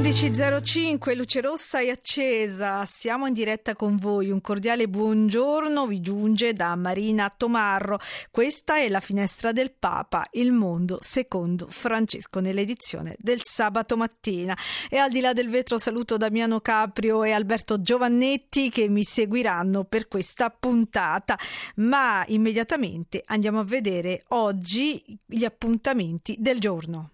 [0.00, 6.54] 11.05, luce rossa è accesa, siamo in diretta con voi, un cordiale buongiorno vi giunge
[6.54, 7.98] da Marina Tomarro,
[8.30, 14.56] questa è la finestra del Papa, il mondo secondo Francesco nell'edizione del sabato mattina.
[14.88, 19.84] E al di là del vetro saluto Damiano Caprio e Alberto Giovannetti che mi seguiranno
[19.84, 21.38] per questa puntata,
[21.76, 27.10] ma immediatamente andiamo a vedere oggi gli appuntamenti del giorno.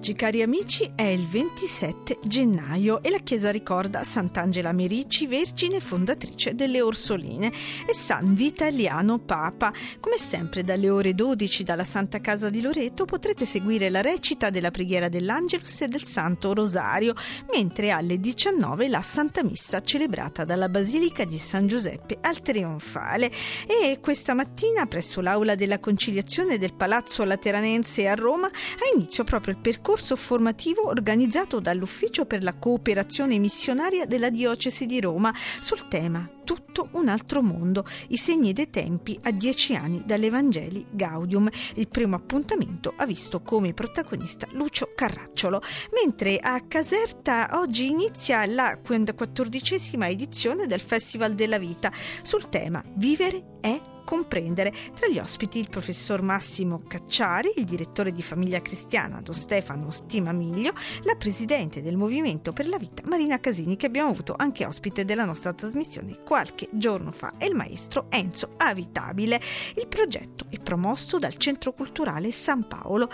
[0.00, 6.54] Oggi, cari amici, è il 27 gennaio e la Chiesa ricorda Sant'Angela Merici, vergine fondatrice
[6.54, 7.52] delle Orsoline,
[7.86, 9.70] e San Vitaliano Papa.
[10.00, 14.70] Come sempre, dalle ore 12 dalla Santa Casa di Loreto potrete seguire la recita della
[14.70, 17.12] preghiera dell'Angelus e del Santo Rosario,
[17.52, 23.30] mentre alle 19 la Santa Missa celebrata dalla Basilica di San Giuseppe al Trionfale.
[23.66, 29.52] E questa mattina, presso l'Aula della Conciliazione del Palazzo Lateranense a Roma, ha inizio proprio
[29.52, 35.34] il percorso corso formativo organizzato dall'Ufficio per la cooperazione missionaria della Diocesi di Roma.
[35.60, 41.48] Sul tema Tutto un altro mondo, i segni dei tempi a dieci anni dall'Evangeli Gaudium.
[41.74, 45.60] Il primo appuntamento ha visto come protagonista Lucio Carracciolo,
[45.92, 51.90] mentre a Caserta oggi inizia la quattordicesima edizione del Festival della Vita.
[52.22, 54.72] Sul tema Vivere è comprendere.
[54.92, 60.72] Tra gli ospiti il professor Massimo Cacciari, il direttore di Famiglia Cristiana Don Stefano Stimamiglio,
[61.04, 65.24] la presidente del Movimento per la Vita Marina Casini che abbiamo avuto anche ospite della
[65.24, 69.40] nostra trasmissione qualche giorno fa e il maestro Enzo Avitabile.
[69.76, 73.08] Il progetto è promosso dal Centro Culturale San Paolo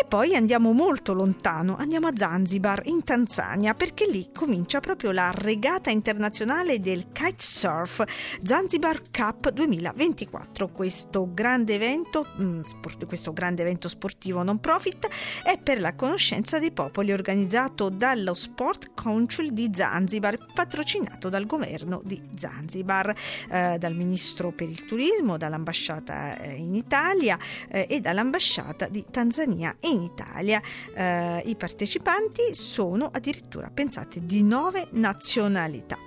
[0.00, 5.30] e poi andiamo molto lontano, andiamo a Zanzibar, in Tanzania, perché lì comincia proprio la
[5.30, 8.02] regata internazionale del kitesurf
[8.42, 10.68] Zanzibar Cup 2024.
[10.68, 12.60] Questo grande evento, mm,
[13.06, 15.06] questo grande evento sportivo non profit
[15.44, 22.00] è per la conoscenza dei popoli organizzato dallo Sport Council di Zanzibar, patrocinato dal governo
[22.02, 23.14] di Zanzibar,
[23.50, 27.38] eh, dal ministro per il turismo, dall'ambasciata eh, in Italia
[27.68, 30.60] eh, e dall'ambasciata di Tanzania in Italia.
[30.94, 35.98] Eh, I partecipanti sono addirittura, pensate, di nove nazionalità.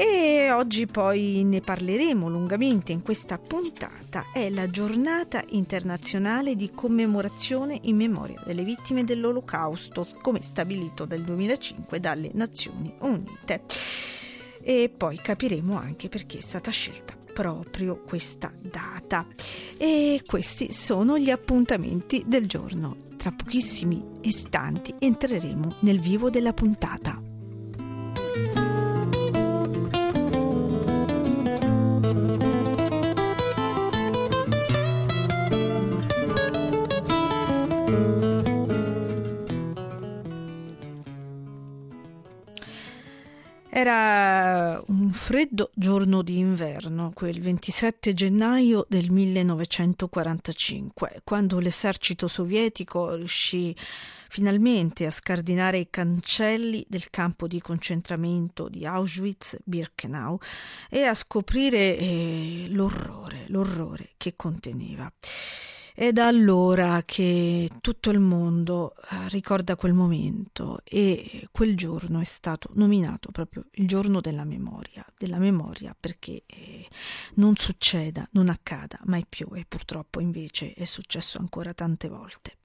[0.00, 4.26] E oggi poi ne parleremo lungamente in questa puntata.
[4.32, 11.98] È la giornata internazionale di commemorazione in memoria delle vittime dell'Olocausto, come stabilito dal 2005
[11.98, 13.62] dalle Nazioni Unite.
[14.62, 19.26] E poi capiremo anche perché è stata scelta proprio questa data.
[19.76, 23.07] E questi sono gli appuntamenti del giorno.
[23.18, 27.20] Tra pochissimi istanti entreremo nel vivo della puntata.
[43.68, 44.17] Era
[45.28, 53.76] freddo giorno di inverno, quel 27 gennaio del 1945, quando l'esercito sovietico riuscì
[54.30, 60.38] finalmente a scardinare i cancelli del campo di concentramento di Auschwitz-Birkenau
[60.88, 65.12] e a scoprire eh, l'orrore, l'orrore che conteneva.
[65.98, 72.24] È da allora che tutto il mondo eh, ricorda quel momento e quel giorno è
[72.24, 76.86] stato nominato proprio il giorno della memoria, della memoria perché eh,
[77.34, 82.58] non succeda, non accada mai più e purtroppo invece è successo ancora tante volte.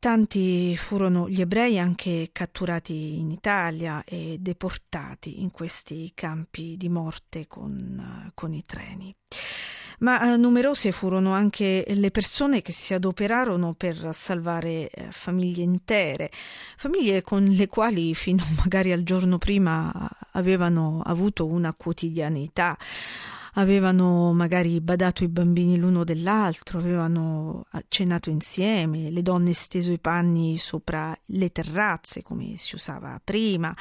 [0.00, 7.46] Tanti furono gli ebrei anche catturati in Italia e deportati in questi campi di morte
[7.46, 9.14] con, con i treni
[9.98, 16.30] ma eh, numerose furono anche le persone che si adoperarono per salvare eh, famiglie intere,
[16.76, 19.92] famiglie con le quali fino magari al giorno prima
[20.32, 22.76] avevano avuto una quotidianità.
[23.54, 30.58] Avevano magari badato i bambini l'uno dell'altro, avevano cenato insieme, le donne steso i panni
[30.58, 33.74] sopra le terrazze come si usava prima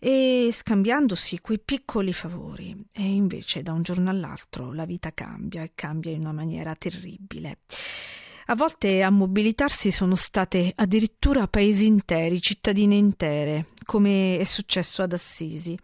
[0.00, 2.74] e scambiandosi quei piccoli favori.
[2.92, 7.58] E invece da un giorno all'altro la vita cambia e cambia in una maniera terribile.
[8.46, 15.12] A volte a mobilitarsi sono state addirittura paesi interi, cittadine intere, come è successo ad
[15.12, 15.78] Assisi.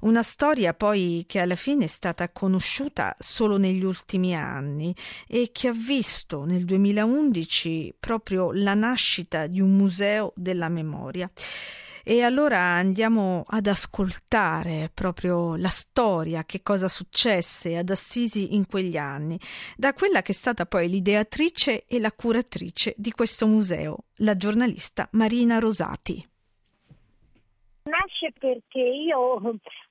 [0.00, 4.92] Una storia poi che alla fine è stata conosciuta solo negli ultimi anni
[5.28, 11.30] e che ha visto nel 2011 proprio la nascita di un museo della memoria.
[12.04, 18.96] E allora andiamo ad ascoltare proprio la storia, che cosa successe ad Assisi in quegli
[18.96, 19.38] anni,
[19.76, 25.08] da quella che è stata poi l'ideatrice e la curatrice di questo museo, la giornalista
[25.12, 26.28] Marina Rosati.
[27.84, 29.40] Nasce perché io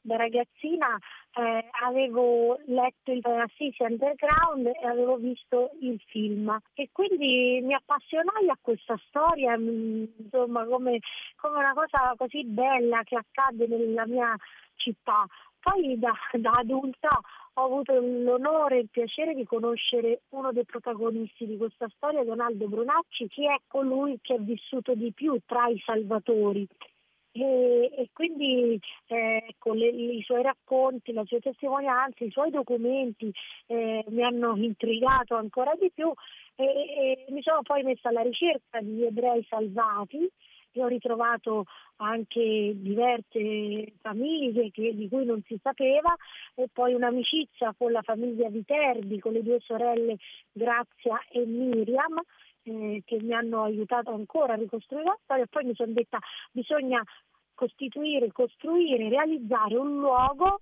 [0.01, 0.97] da ragazzina
[1.33, 8.49] eh, avevo letto il Assisi Underground e avevo visto il film e quindi mi appassionai
[8.49, 10.99] a questa storia, mm, insomma come,
[11.37, 14.35] come una cosa così bella che accade nella mia
[14.75, 15.25] città.
[15.59, 17.19] Poi da, da adulta
[17.53, 22.67] ho avuto l'onore e il piacere di conoscere uno dei protagonisti di questa storia, Donaldo
[22.67, 26.67] Brunacci, che è colui che ha vissuto di più tra i salvatori
[27.33, 33.31] e, e quindi eh, ecco, le, i suoi racconti, le sue testimonianze, i suoi documenti
[33.67, 36.11] eh, mi hanno intrigato ancora di più
[36.55, 40.29] e, e, mi sono poi messa alla ricerca di ebrei salvati.
[40.73, 41.65] E ho ritrovato
[41.97, 46.15] anche diverse famiglie che, di cui non si sapeva
[46.55, 50.15] e poi un'amicizia con la famiglia Viterbi, con le due sorelle
[50.53, 52.21] Grazia e Miriam
[52.63, 56.19] che mi hanno aiutato ancora a ricostruire la storia e poi mi sono detta
[56.51, 57.03] bisogna
[57.53, 60.61] costituire, costruire, realizzare un luogo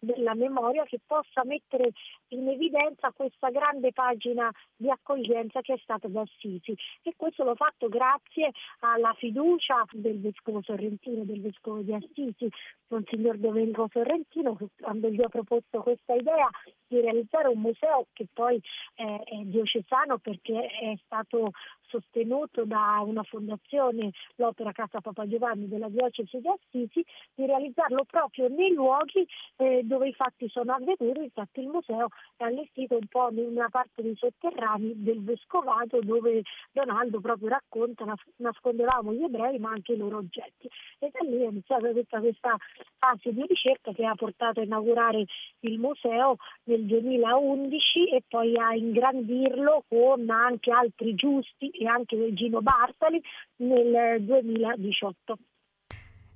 [0.00, 1.92] della memoria che possa mettere
[2.28, 6.74] in evidenza questa grande pagina di accoglienza che è stata da Assisi.
[7.02, 8.50] E questo l'ho fatto grazie
[8.80, 12.48] alla fiducia del vescovo sorrentino, del vescovo di Assisi,
[12.88, 16.48] Monsignor Domenico Sorrentino, quando gli ho proposto questa idea
[16.86, 18.60] di realizzare un museo che poi
[18.94, 21.50] è diocesano perché è stato
[21.90, 27.04] sostenuto da una fondazione, l'Opera Casa Papa Giovanni della diocesi di Assisi,
[27.34, 29.26] di realizzarlo proprio nei luoghi
[29.56, 31.24] eh, dove i fatti sono avvenuti.
[31.24, 36.42] Infatti il museo è allestito un po' in una parte dei sotterranei del vescovato dove
[36.72, 38.04] Donaldo proprio racconta,
[38.36, 40.68] nascondevamo gli ebrei ma anche i loro oggetti.
[40.98, 42.56] E da lì è iniziata tutta questa
[42.98, 45.24] fase di ricerca che ha portato a inaugurare
[45.60, 52.60] il museo nel 2011 e poi a ingrandirlo con anche altri giusti e anche Gino
[52.60, 53.20] Bartali
[53.56, 55.38] nel 2018.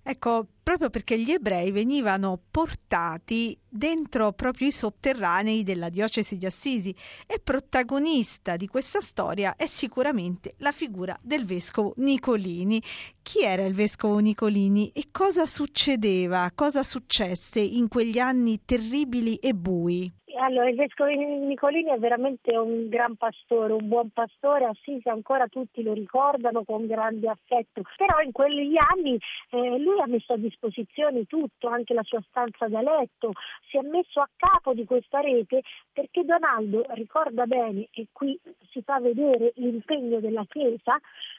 [0.06, 6.94] Ecco, proprio perché gli ebrei venivano portati dentro proprio i sotterranei della diocesi di Assisi
[7.26, 12.82] e protagonista di questa storia è sicuramente la figura del vescovo Nicolini.
[13.22, 19.54] Chi era il vescovo Nicolini e cosa succedeva, cosa successe in quegli anni terribili e
[19.54, 20.12] bui?
[20.44, 25.82] Allora, il vescovo Nicolini è veramente un gran pastore, un buon pastore, Assisi ancora tutti
[25.82, 29.18] lo ricordano con grande affetto, però in quegli anni
[29.50, 33.32] eh, lui ha messo a disposizione tutto, anche la sua stanza da letto,
[33.70, 38.38] si è messo a capo di questa rete perché Donaldo ricorda bene, e qui
[38.70, 40.96] si fa vedere l'impegno della Chiesa,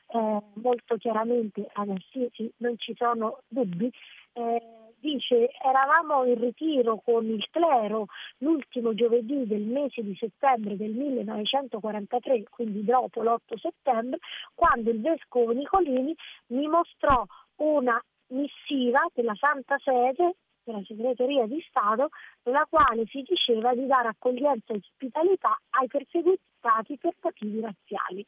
[0.07, 3.91] eh, molto chiaramente ad Assisi non ci sono dubbi,
[4.33, 8.07] eh, dice eravamo in ritiro con il clero
[8.39, 14.17] l'ultimo giovedì del mese di settembre del 1943, quindi dopo l'8 settembre,
[14.55, 16.15] quando il vescovo Nicolini
[16.47, 17.23] mi mostrò
[17.57, 22.09] una missiva della Santa Sede della segreteria di Stato,
[22.43, 28.25] nella quale si diceva di dare accoglienza e ospitalità ai perseguitati per motivi razziali.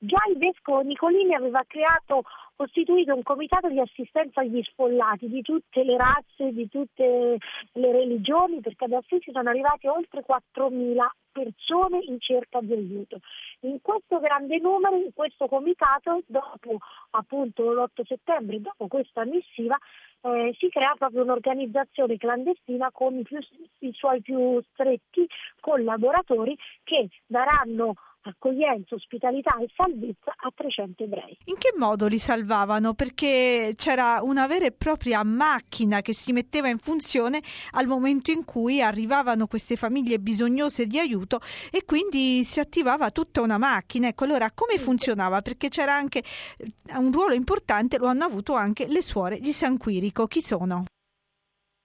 [0.00, 2.22] Già il vescovo Nicolini aveva creato,
[2.54, 7.36] costituito un comitato di assistenza agli sfollati di tutte le razze, di tutte
[7.72, 13.18] le religioni, perché ad Assisi sono arrivati oltre 4.000 persone in cerca di aiuto.
[13.60, 16.78] In questo grande numero, in questo comitato, dopo
[17.10, 19.76] appunto l'8 settembre, dopo questa missiva,
[20.20, 23.38] eh, si crea proprio un'organizzazione clandestina con i, più,
[23.80, 25.26] i suoi più stretti
[25.60, 31.38] collaboratori che daranno accoglienza, ospitalità e salvezza a 300 ebrei.
[31.44, 32.94] In che modo li salvavano?
[32.94, 37.40] Perché c'era una vera e propria macchina che si metteva in funzione
[37.72, 43.40] al momento in cui arrivavano queste famiglie bisognose di aiuto e quindi si attivava tutta
[43.40, 44.08] una macchina.
[44.08, 45.40] Ecco, allora come funzionava?
[45.40, 46.22] Perché c'era anche
[46.58, 50.26] eh, un ruolo importante, lo hanno avuto anche le suore di San Quirico.
[50.26, 50.84] Chi sono?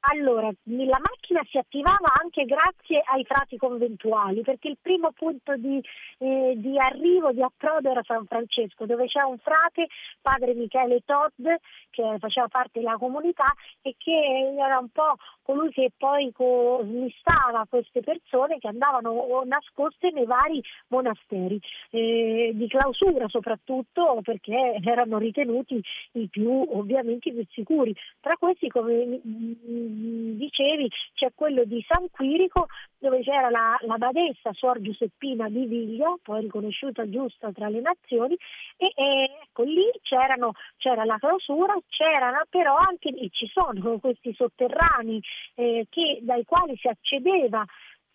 [0.05, 5.81] Allora, la macchina si attivava anche grazie ai frati conventuali, perché il primo punto di,
[6.17, 9.87] eh, di, arrivo, di approdo era San Francesco, dove c'è un frate,
[10.21, 11.47] padre Michele Todd,
[11.89, 18.01] che faceva parte della comunità e che era un po' colui che poi smistava queste
[18.01, 21.59] persone che andavano nascoste nei vari monasteri,
[21.91, 25.81] eh, di clausura soprattutto perché erano ritenuti
[26.13, 27.93] i più ovviamente più sicuri.
[28.19, 34.79] Tra questi, come dicevi, c'è quello di San Quirico dove c'era la, la badessa Suor
[34.79, 38.37] Giuseppina di Viglio, poi riconosciuta giusta tra le nazioni,
[38.77, 45.21] e, e ecco lì c'era la clausura, c'erano però anche, e ci sono questi sotterranei
[45.55, 47.65] eh, che, dai quali si accedeva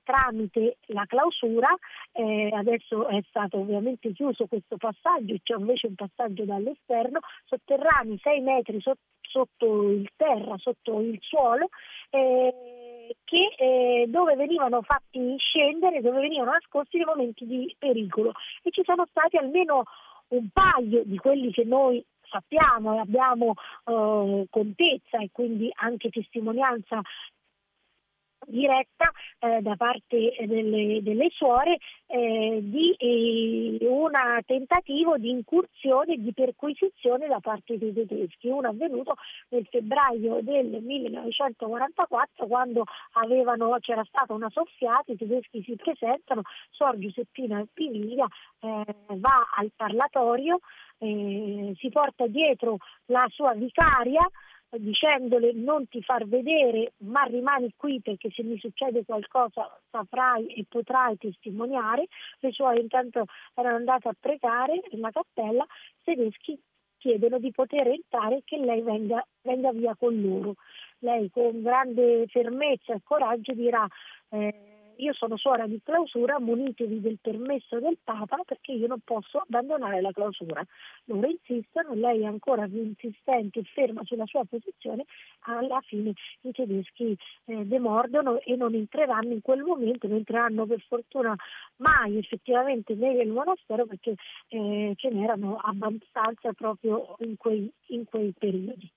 [0.09, 1.69] tramite la clausura,
[2.13, 8.41] eh, adesso è stato ovviamente chiuso questo passaggio, c'è invece un passaggio dall'esterno, sotterranei 6
[8.41, 11.69] metri sotto, sotto il terra, sotto il suolo,
[12.09, 18.33] eh, che, eh, dove venivano fatti scendere, dove venivano nascosti nei momenti di pericolo.
[18.63, 19.83] E ci sono stati almeno
[20.29, 23.55] un paio di quelli che noi sappiamo e abbiamo
[23.85, 27.01] eh, contezza e quindi anche testimonianza
[28.47, 34.13] diretta eh, da parte delle, delle suore eh, di eh, un
[34.47, 39.15] tentativo di incursione e di perquisizione da parte dei tedeschi, uno avvenuto
[39.51, 46.99] nel febbraio del 1944 quando avevano, c'era stata una soffiata, i tedeschi si presentano, Sor
[46.99, 48.27] Giuseppina Piniglia
[48.61, 50.61] eh, va al parlatorio,
[50.99, 54.27] eh, si porta dietro la sua vicaria,
[54.77, 60.65] dicendole non ti far vedere ma rimani qui perché se mi succede qualcosa saprai e
[60.69, 62.07] potrai testimoniare,
[62.41, 66.61] le suore intanto erano andate a pregare nella cappella, i tedeschi
[66.99, 70.55] chiedono di poter entrare e che lei venga, venga via con loro.
[70.99, 73.87] Lei con grande fermezza e coraggio dirà
[74.31, 79.39] eh, io sono suora di clausura, munitevi del permesso del Papa perché io non posso
[79.39, 80.65] abbandonare la clausura.
[81.05, 85.05] Loro insistono, lei è ancora più insistente e ferma sulla sua posizione,
[85.41, 86.13] alla fine
[86.43, 91.35] i tedeschi eh, demordono e non entreranno in quel momento, non entreranno per fortuna
[91.77, 94.15] mai effettivamente nel monastero perché
[94.49, 98.91] eh, ce n'erano abbastanza proprio in quei, in quei periodi.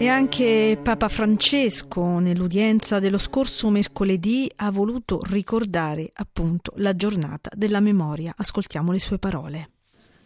[0.00, 7.80] E anche Papa Francesco, nell'udienza dello scorso mercoledì, ha voluto ricordare appunto la giornata della
[7.80, 8.32] memoria.
[8.34, 9.70] Ascoltiamo le sue parole.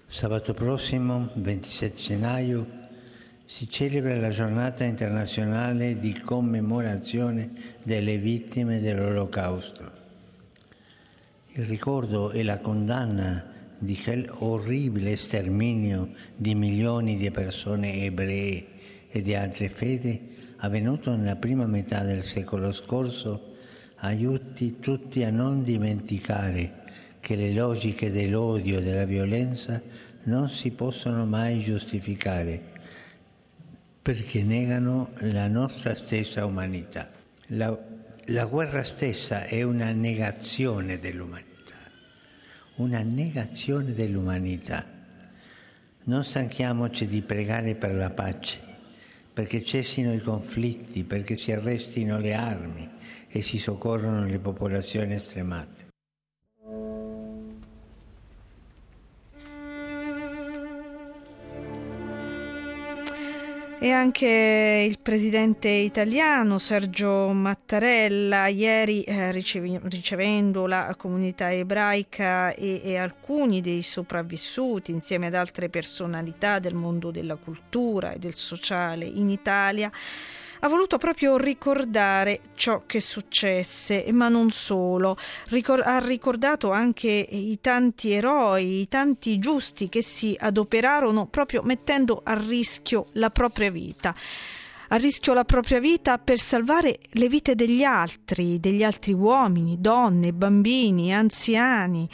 [0.07, 2.67] Sabato prossimo, 27 gennaio,
[3.47, 7.51] si celebra la giornata internazionale di commemorazione
[7.83, 9.91] delle vittime dell'Olocausto.
[11.55, 13.45] Il ricordo e la condanna
[13.77, 18.69] di quel orribile sterminio di milioni di persone ebree
[19.17, 23.53] e di altre fedi avvenuto nella prima metà del secolo scorso
[23.99, 26.83] aiuti tutti a non dimenticare
[27.21, 29.81] che le logiche dell'odio e della violenza
[30.25, 32.61] non si possono mai giustificare
[34.03, 37.09] perché negano la nostra stessa umanità.
[37.49, 37.79] La,
[38.27, 41.79] la guerra stessa è una negazione dell'umanità,
[42.77, 44.85] una negazione dell'umanità.
[46.03, 48.73] Non stanchiamoci di pregare per la pace
[49.35, 52.89] perché cessino i conflitti, perché si arrestino le armi
[53.29, 55.84] e si soccorrono le popolazioni estremate.
[63.85, 72.81] E anche il presidente italiano Sergio Mattarella ieri eh, ricevi, ricevendo la comunità ebraica e,
[72.83, 79.05] e, alcuni dei sopravvissuti insieme ad altre personalità del mondo della cultura e del sociale
[79.05, 79.93] in Italia
[80.65, 85.15] ha voluto proprio ricordare ciò che successe, ma non solo,
[85.49, 92.23] Ricor- ha ricordato anche i tanti eroi, i tanti giusti che si adoperarono proprio mettendo
[92.25, 94.15] a rischio la propria vita.
[94.89, 100.33] A rischio la propria vita per salvare le vite degli altri, degli altri uomini, donne,
[100.33, 102.09] bambini, anziani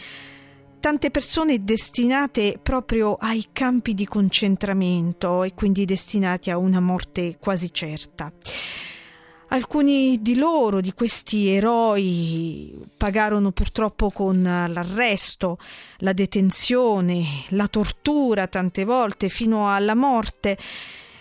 [0.81, 7.73] tante persone destinate proprio ai campi di concentramento e quindi destinati a una morte quasi
[7.73, 8.33] certa.
[9.53, 15.59] Alcuni di loro, di questi eroi, pagarono purtroppo con l'arresto,
[15.99, 20.57] la detenzione, la tortura tante volte fino alla morte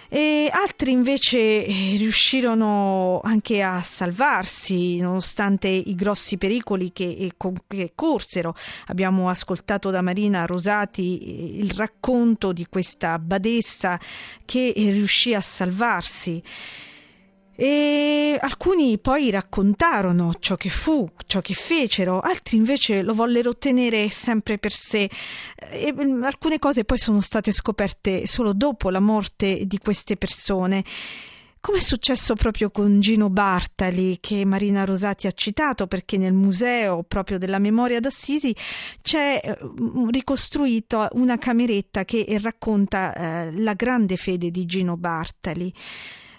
[0.10, 7.34] e altri invece eh, riuscirono anche a salvarsi nonostante i grossi pericoli che, eh,
[7.68, 8.56] che corsero.
[8.88, 14.00] Abbiamo ascoltato da Marina Rosati eh, il racconto di questa badessa
[14.46, 16.42] che riuscì a salvarsi
[17.62, 24.10] e alcuni poi raccontarono ciò che fu, ciò che fecero, altri invece lo vollero tenere
[24.10, 25.10] sempre per sé
[25.70, 30.86] e mm, alcune cose poi sono state scoperte solo dopo la morte di queste persone.
[31.60, 37.04] Come è successo proprio con Gino Bartali, che Marina Rosati ha citato, perché nel museo
[37.04, 38.56] proprio della memoria d'Assisi
[39.02, 45.74] c'è mm, ricostruita una cameretta che racconta eh, la grande fede di Gino Bartali.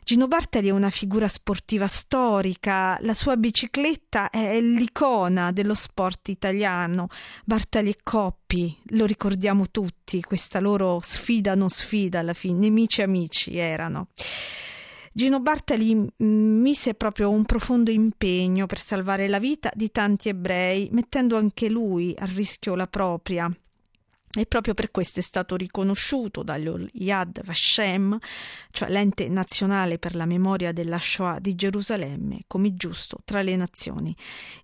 [0.02, 7.08] Gino Bartali è una figura sportiva storica, la sua bicicletta è l'icona dello sport italiano.
[7.44, 13.56] Bartali e Coppi, lo ricordiamo tutti, questa loro sfida non sfida alla fine, nemici amici
[13.56, 14.08] erano.
[15.12, 21.36] Gino Bartali mise proprio un profondo impegno per salvare la vita di tanti ebrei, mettendo
[21.36, 23.52] anche lui a rischio la propria.
[24.32, 28.16] E proprio per questo è stato riconosciuto dagli Yad Vashem,
[28.70, 34.14] cioè l'ente nazionale per la memoria della Shoah di Gerusalemme, come giusto tra le nazioni.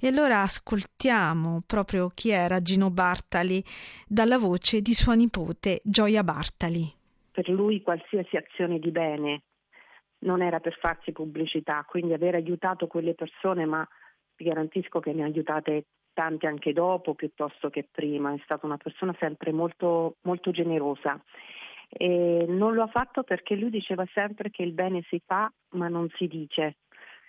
[0.00, 3.60] E allora ascoltiamo proprio chi era Gino Bartali
[4.06, 6.88] dalla voce di sua nipote Gioia Bartali.
[7.32, 9.42] Per lui qualsiasi azione di bene
[10.20, 13.86] non era per farsi pubblicità, quindi aver aiutato quelle persone, ma
[14.36, 19.14] vi garantisco che ne aiutate tante anche dopo piuttosto che prima, è stata una persona
[19.20, 21.22] sempre molto, molto generosa.
[21.88, 25.88] E non lo ha fatto perché lui diceva sempre che il bene si fa ma
[25.88, 26.76] non si dice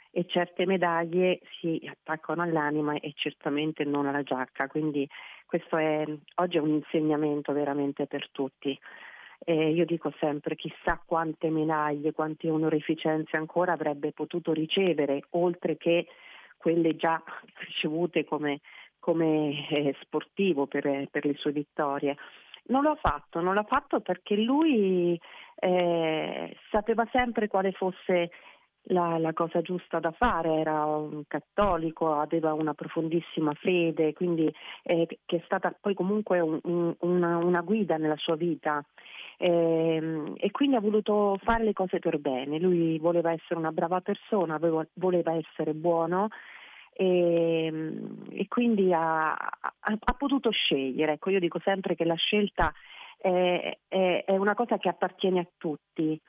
[0.10, 5.08] e certe medaglie si attaccano all'anima e certamente non alla giacca, quindi
[5.46, 8.80] questo è oggi è un insegnamento veramente per tutti.
[9.40, 16.08] E io dico sempre chissà quante medaglie, quante onorificenze ancora avrebbe potuto ricevere, oltre che
[16.58, 17.22] quelle già
[17.60, 18.60] ricevute come,
[19.08, 22.18] come eh, sportivo per, per, le sue vittorie.
[22.66, 25.18] Non l'ha fatto, non l'ha fatto perché lui
[25.56, 28.32] eh, sapeva sempre quale fosse
[28.90, 35.08] la, la, cosa giusta da fare, era un cattolico, aveva una profondissima fede, quindi eh,
[35.26, 38.84] che è stata poi comunque un, un, una, una, guida nella sua vita.
[39.38, 42.60] Eh, e quindi ha voluto fare le cose per bene.
[42.60, 44.60] Lui voleva essere una brava persona,
[44.96, 46.28] voleva essere buono
[47.00, 47.72] e,
[48.32, 51.14] e quindi ha, ha, ha, potuto scegliere.
[51.14, 52.74] Ecco, io dico sempre che la scelta
[53.20, 56.20] è, è, è una cosa che appartiene a tutti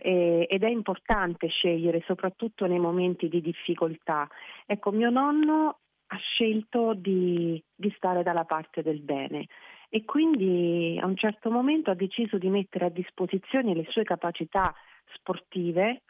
[0.00, 4.28] ed è importante scegliere soprattutto nei momenti di difficoltà.
[4.64, 9.46] Ecco, mio nonno ha scelto di, di stare dalla parte del bene
[9.88, 14.72] e quindi a un certo momento ha deciso di mettere a disposizione le sue capacità
[15.14, 16.02] sportive.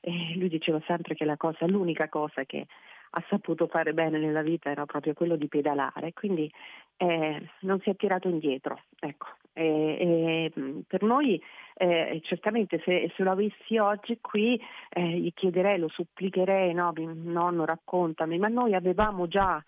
[0.00, 2.66] E lui diceva sempre che la cosa, l'unica cosa che
[3.14, 6.50] ha saputo fare bene nella vita era proprio quello di pedalare, quindi
[6.96, 8.80] eh, non si è tirato indietro.
[8.98, 9.26] Ecco.
[9.54, 11.40] E, e per noi
[11.74, 17.64] eh, certamente se, se, lo avessi oggi qui eh, gli chiederei, lo supplicherei, no, nonno
[17.66, 19.62] raccontami, ma noi avevamo già,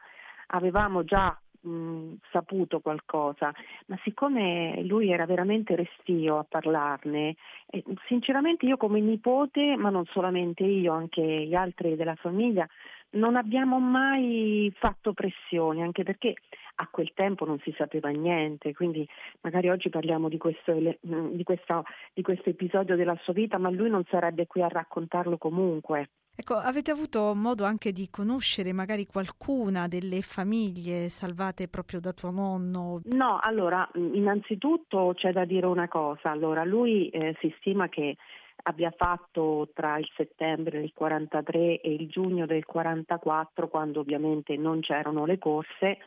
[0.47, 3.53] avevamo già mh, saputo qualcosa,
[3.87, 10.07] ma siccome lui era veramente restio a parlarne, eh, sinceramente io come nipote, ma non
[10.07, 12.67] solamente io, anche gli altri della famiglia,
[13.15, 16.35] non abbiamo mai fatto pressioni, anche perché
[16.77, 19.07] a quel tempo non si sapeva niente, quindi
[19.43, 23.91] magari oggi parliamo di questo, di, questa, di questo, episodio della sua vita, ma lui
[23.91, 26.09] non sarebbe qui a raccontarlo comunque.
[26.37, 32.33] Ecco, avete avuto modo anche di conoscere magari qualcuna delle famiglie salvate proprio da tuo
[32.33, 33.03] nonno?
[33.05, 36.31] No, allora, innanzitutto c'è da dire una cosa.
[36.31, 38.17] Allora, lui eh, si stima che
[38.63, 44.81] abbia fatto tra il settembre del 43 e il giugno del 44, quando ovviamente non
[44.81, 45.99] c'erano le corse,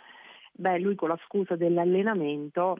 [0.53, 2.77] beh, lui con la scusa dell'allenamento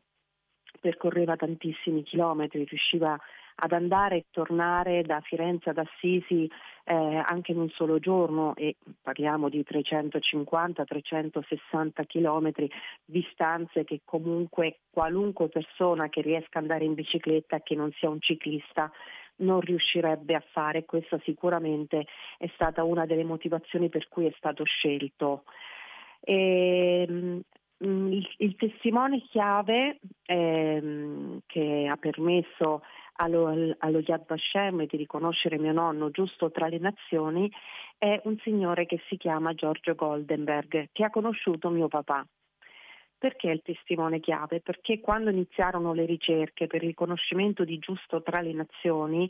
[0.79, 3.19] percorreva tantissimi chilometri, riusciva
[3.59, 6.47] ad andare e tornare da Firenze ad Assisi
[6.83, 12.69] eh, anche in un solo giorno e parliamo di 350-360 chilometri,
[13.03, 18.21] distanze che comunque qualunque persona che riesca ad andare in bicicletta che non sia un
[18.21, 18.91] ciclista
[19.37, 20.85] non riuscirebbe a fare.
[20.85, 22.05] Questa sicuramente
[22.37, 25.43] è stata una delle motivazioni per cui è stato scelto.
[26.21, 27.41] E, ehm,
[27.85, 32.81] mm, il, il, testimone chiave ehm, che ha permesso
[33.17, 37.51] allo, allo Yad Vashem di riconoscere mio nonno giusto tra le nazioni
[37.97, 42.25] è un signore che si chiama Giorgio Goldenberg, che ha conosciuto mio papà.
[43.19, 44.61] Perché il testimone chiave?
[44.61, 49.27] Perché quando iniziarono le ricerche per il riconoscimento di giusto tra le nazioni,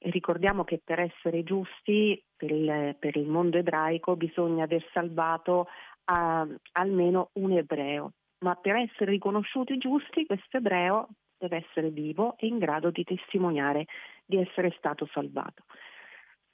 [0.00, 5.68] ricordiamo che per essere giusti per il, per il mondo ebraico bisogna aver salvato
[6.06, 12.46] uh, almeno un ebreo, ma per essere riconosciuti giusti questo ebreo deve essere vivo e
[12.46, 13.84] in grado di testimoniare
[14.24, 15.64] di essere stato salvato.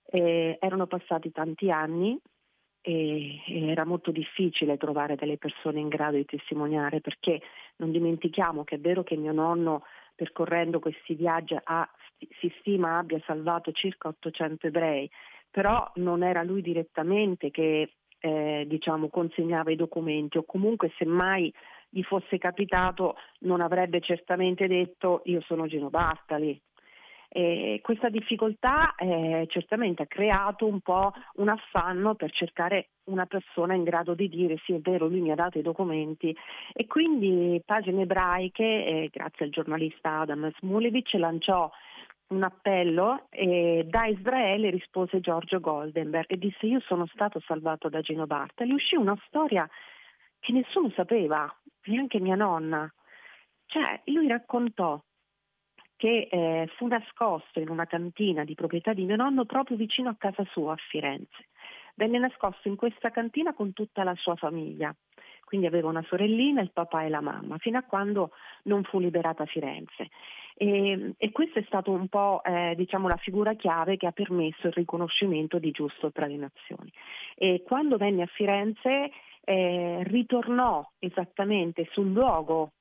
[0.05, 2.19] Eh, erano passati tanti anni
[2.83, 7.41] e, era molto difficile trovare delle persone in grado di testimoniare perché
[7.77, 11.89] non dimentichiamo che è vero che mio nonno percorrendo questi viaggi ha,
[12.41, 15.09] si stima abbia salvato circa 800 ebrei,
[15.51, 21.53] però non era lui direttamente che eh, diciamo, consegnava i documenti o comunque semmai
[21.89, 26.59] gli fosse capitato non avrebbe certamente detto io sono Gino Bartali,
[27.35, 33.73] e questa difficoltà eh, certamente ha creato un po' un affanno per cercare una persona
[33.73, 36.37] in grado di dire sì è vero, lui mi ha dato i documenti
[36.75, 41.71] e quindi pagine ebraiche, eh, grazie al giornalista Adam Smulevich, lanciò
[42.29, 48.03] un appello e da Israele rispose Giorgio Goldenberg e disse io sono stato salvato da
[48.03, 48.73] Gino Bartali.
[48.73, 49.67] Uscì una storia
[50.39, 51.51] che nessuno sapeva,
[51.85, 52.93] neanche mia nonna.
[53.67, 55.03] Cioè, lui raccontò
[56.03, 60.17] che eh, fu nascosto in una cantina di proprietà di mio nonno proprio vicino a
[60.19, 61.47] casa sua a Firenze.
[61.95, 64.93] Venne nascosto in questa cantina con tutta la sua famiglia,
[65.45, 68.33] quindi aveva una sorellina, il papà e la mamma, fino a quando
[68.65, 70.09] non fu liberata Firenze.
[70.57, 74.67] E, e questa è stata un po' eh, diciamo, la figura chiave che ha permesso
[74.67, 76.93] il riconoscimento di giusto tra le nazioni.
[77.37, 79.13] E quando venne a Firenze
[79.45, 82.73] eh, ritornò esattamente sul luogo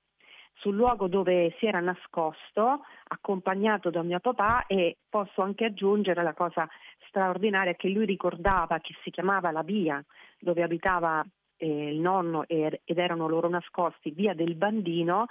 [0.54, 6.34] sul luogo dove si era nascosto, accompagnato da mio papà e posso anche aggiungere la
[6.34, 6.68] cosa
[7.08, 10.04] straordinaria che lui ricordava che si chiamava la via
[10.40, 11.26] dove abitava
[11.58, 15.26] eh, il nonno ed erano loro nascosti, via del Bandino,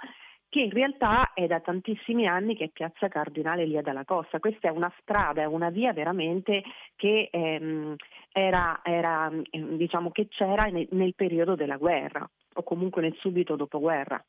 [0.51, 4.39] che in realtà è da tantissimi anni che è Piazza Cardinale Lia dalla Costa.
[4.39, 6.61] Questa è una strada, è una via veramente
[6.97, 7.95] che, ehm,
[8.33, 14.21] era, era, diciamo che c'era nel, nel periodo della guerra o comunque nel subito dopoguerra.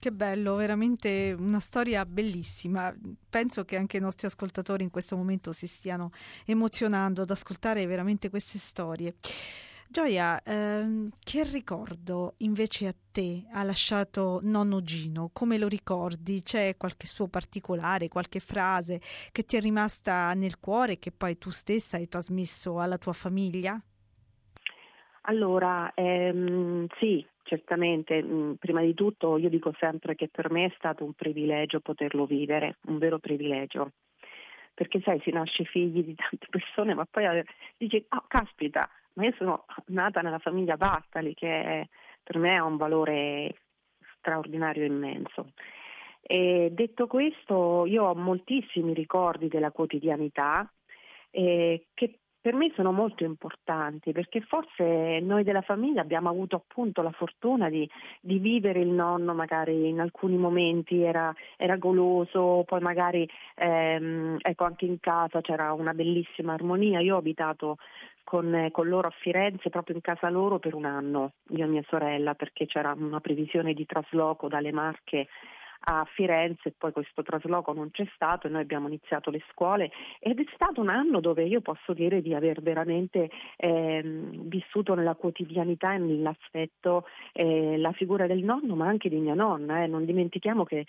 [0.00, 2.94] Che bello, veramente una storia bellissima.
[3.28, 6.12] Penso che anche i nostri ascoltatori in questo momento si stiano
[6.46, 9.16] emozionando ad ascoltare veramente queste storie.
[9.88, 15.30] Gioia, ehm, che ricordo invece a te ha lasciato nonno Gino?
[15.32, 16.42] Come lo ricordi?
[16.42, 19.00] C'è qualche suo particolare, qualche frase
[19.32, 23.14] che ti è rimasta nel cuore e che poi tu stessa hai trasmesso alla tua
[23.14, 23.82] famiglia?
[25.22, 30.66] Allora, ehm, sì, certamente, mh, mm, prima di tutto io dico sempre che per me
[30.66, 33.92] è stato un privilegio poterlo vivere, un vero privilegio.
[34.74, 37.42] Perché sai, si nasce figli di tante persone, ma poi
[37.76, 41.88] dici, oh caspita, ma io sono nata nella famiglia Bartali, che
[42.22, 43.54] per me ha un valore
[44.18, 45.52] straordinario immenso.
[46.20, 50.70] E detto questo, io ho moltissimi ricordi della quotidianità
[51.30, 57.02] eh, che per me sono molto importanti perché forse noi della famiglia abbiamo avuto appunto
[57.02, 57.86] la fortuna di,
[58.22, 64.64] di vivere il nonno magari in alcuni momenti era, era goloso, poi magari ehm, ecco
[64.64, 67.00] anche in casa c'era una bellissima armonia.
[67.00, 67.76] Io ho abitato
[68.24, 71.84] con, con, loro a Firenze, proprio in casa loro per un anno, io e mia
[71.86, 75.26] sorella, perché c'era una previsione di trasloco dalle Marche
[75.80, 80.38] a Firenze poi questo trasloco non c'è stato e noi abbiamo iniziato le scuole ed
[80.38, 85.94] è stato un anno dove io posso dire di aver veramente eh, vissuto nella quotidianità
[85.94, 89.82] e nell'aspetto eh, la figura del nonno ma anche di mia nonna.
[89.82, 89.86] Eh.
[89.86, 90.86] Non dimentichiamo che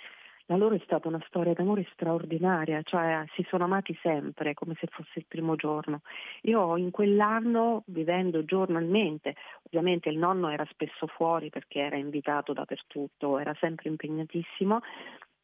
[0.49, 4.87] la loro è stata una storia d'amore straordinaria, cioè si sono amati sempre come se
[4.87, 6.01] fosse il primo giorno.
[6.41, 9.35] Io in quell'anno, vivendo giornalmente,
[9.67, 14.79] ovviamente il nonno era spesso fuori perché era invitato dappertutto, era sempre impegnatissimo,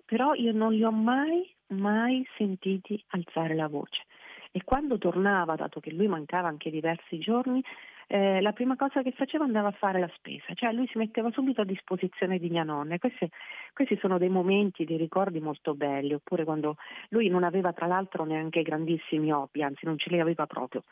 [0.06, 4.06] però io non li ho mai, mai sentiti alzare la voce.
[4.52, 7.64] E quando tornava, dato che lui mancava anche diversi giorni,
[8.08, 11.32] eh, la prima cosa che faceva andava a fare la spesa, cioè lui si metteva
[11.32, 12.98] subito a disposizione di mia nonna.
[13.00, 13.30] Questi,
[13.74, 16.78] questi sono dei momenti, dei ricordi molto belli, oppure quando
[17.10, 20.84] lui non aveva tra l'altro neanche grandissimi hobby, anzi non ce li aveva proprio.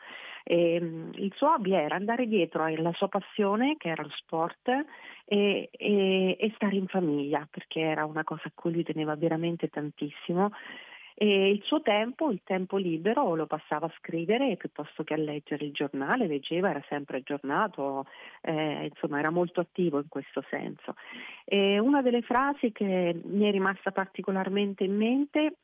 [0.42, 4.68] E, ehm, il suo hobby era andare dietro alla sua passione, che era lo sport,
[5.26, 9.68] e, e, e stare in famiglia, perché era una cosa a cui lui teneva veramente
[9.68, 10.50] tantissimo
[11.14, 15.64] e il suo tempo, il tempo libero, lo passava a scrivere piuttosto che a leggere
[15.64, 18.06] il giornale, leggeva, era sempre aggiornato,
[18.40, 20.96] eh, insomma era molto attivo in questo senso.
[21.44, 25.56] E una delle frasi che mi è rimasta particolarmente in mente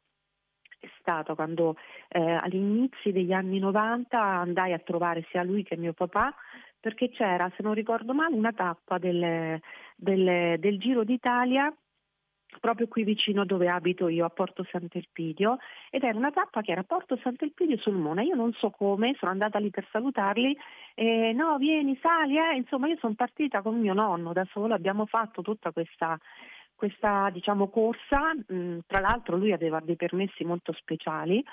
[0.78, 1.76] è stata quando
[2.08, 6.34] eh, all'inizio degli anni 90 andai a trovare sia lui che mio papà
[6.80, 9.60] perché c'era, se non ricordo male, una tappa del,
[9.96, 11.70] del, del Giro d'Italia
[12.58, 15.58] proprio qui vicino dove abito io, a Porto Sant'Elpidio,
[15.90, 18.22] ed era una tappa che era Porto Sant'Elpidio sul Mona.
[18.22, 20.56] Io non so come, sono andata lì per salutarli,
[20.94, 22.56] e no, vieni, sali, eh.
[22.56, 26.18] insomma io sono partita con mio nonno da solo, abbiamo fatto tutta questa,
[26.74, 31.44] questa diciamo, corsa, mm, tra l'altro lui aveva dei permessi molto speciali.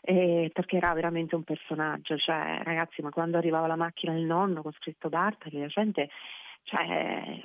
[0.00, 4.62] Eh, perché era veramente un personaggio, cioè ragazzi, ma quando arrivava la macchina del nonno
[4.62, 6.08] con scritto Bartali, la gente
[6.68, 7.40] cioè,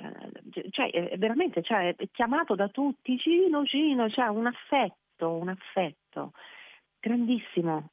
[0.70, 6.32] cioè veramente cioè, chiamato da tutti, Cino, Cino, cioè un affetto, un affetto
[7.00, 7.88] grandissimo.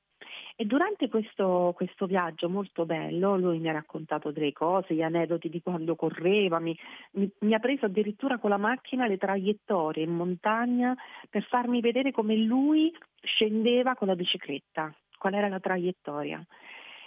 [0.56, 5.50] E durante questo, questo, viaggio molto bello lui mi ha raccontato delle cose, gli aneddoti
[5.50, 6.78] di quando correva, mi,
[7.14, 10.96] mi, mi, ha preso addirittura con la macchina le traiettorie in montagna
[11.30, 16.46] per farmi vedere come lui scendeva con la bicicletta, qual era la traiettoria.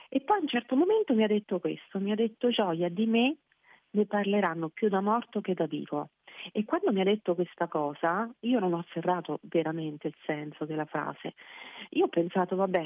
[0.08, 3.06] E poi a un certo momento mi ha detto questo, mi ha detto Gioia, di
[3.06, 3.36] me
[3.94, 6.10] ne parleranno più da morto che da vivo.
[6.52, 10.84] E quando mi ha detto questa cosa, io non ho afferrato veramente il senso della
[10.84, 11.34] frase.
[11.90, 12.84] Io ho pensato, vabbè,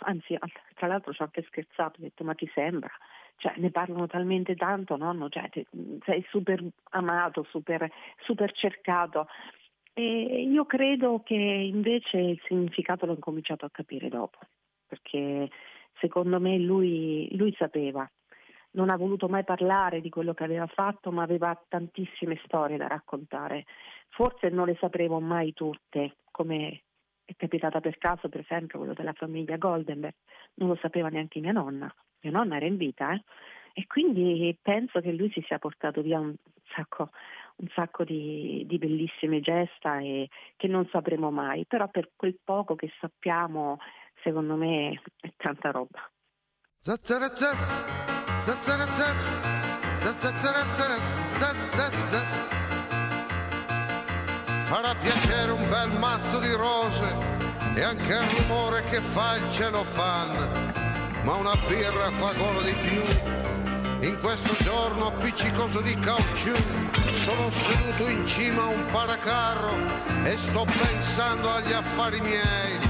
[0.00, 0.38] anzi,
[0.74, 2.90] tra l'altro ci ho anche scherzato, ho detto, ma ti sembra?
[3.36, 5.48] Cioè, ne parlano talmente tanto, nonno, cioè,
[6.04, 7.90] sei super amato, super,
[8.22, 9.26] super cercato.
[9.92, 14.38] E io credo che invece il significato l'ho cominciato a capire dopo,
[14.86, 15.50] perché
[15.98, 18.08] secondo me lui, lui sapeva
[18.72, 22.86] non ha voluto mai parlare di quello che aveva fatto, ma aveva tantissime storie da
[22.86, 23.64] raccontare.
[24.08, 26.82] Forse non le sapremo mai tutte, come
[27.24, 30.14] è capitata per caso, per esempio, quello della famiglia Goldenberg.
[30.54, 31.92] Non lo sapeva neanche mia nonna.
[32.22, 33.22] Mia nonna era in vita, eh?
[33.72, 36.34] E quindi penso che lui si sia portato via un
[36.74, 37.10] sacco,
[37.56, 42.74] un sacco di, di, bellissime gesta e che non sapremo mai, però per quel poco
[42.74, 43.78] che sappiamo,
[44.22, 46.00] secondo me è tanta roba.
[54.64, 57.14] Farà piacere un bel mazzo di rose
[57.74, 64.08] e anche il rumore che fa il celofan, ma una birra fa gola di più.
[64.08, 66.54] In questo giorno appiccicoso di caucciù
[67.12, 72.89] sono seduto in cima a un paracarro e sto pensando agli affari miei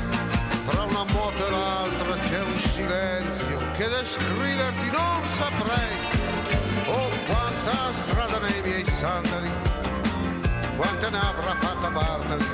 [0.70, 5.96] fra una moto e l'altra c'è un silenzio che descriverti non saprei.
[6.86, 9.50] Oh, quanta strada nei miei sandali,
[10.76, 12.44] quante ne avrà fatta Bartali.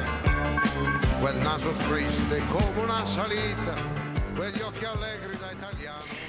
[1.21, 3.75] Quel naso triste come una salita,
[4.35, 6.26] quegli occhi allegri da italiano.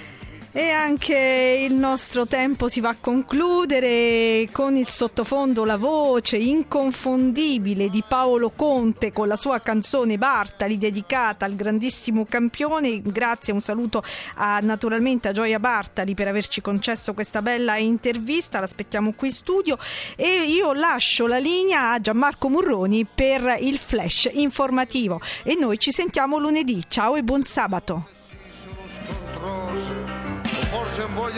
[0.53, 7.89] E anche il nostro tempo si va a concludere con il sottofondo La voce inconfondibile
[7.89, 13.01] di Paolo Conte con la sua canzone Bartali dedicata al grandissimo campione.
[13.01, 14.01] Grazie, un saluto
[14.36, 18.60] a, naturalmente a Gioia Bartali per averci concesso questa bella intervista.
[18.60, 19.77] L'aspettiamo qui in studio
[20.15, 25.91] e io lascio la linea a Gianmarco Murroni per il flash informativo e noi ci
[25.91, 26.81] sentiamo lunedì.
[26.88, 28.16] Ciao e buon sabato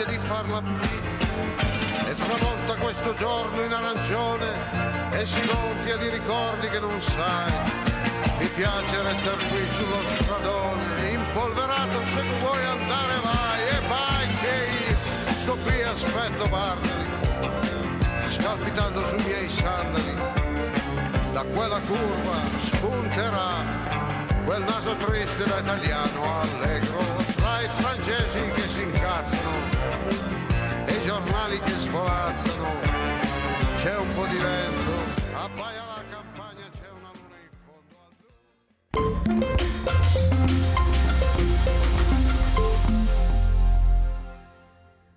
[0.00, 1.00] voglia di farla pipì
[2.08, 4.46] e tramonta questo giorno in arancione
[5.10, 7.52] e si gonfia di ricordi che non sai.
[8.38, 14.90] Mi piace restare qui sullo stradone, impolverato se tu vuoi andare vai e vai che
[14.90, 17.04] io sto qui aspetto Bartoli,
[18.28, 20.14] scalpitando sui miei sandali.
[21.32, 22.36] Da quella curva
[22.72, 24.08] spunterà
[24.44, 26.98] quel naso triste da italiano allegro
[27.36, 28.29] tra i francesi
[34.20, 34.92] tempo diverso,
[35.34, 37.96] abbaia la campagna, c'è una luna in fondo
[39.64, 39.69] al...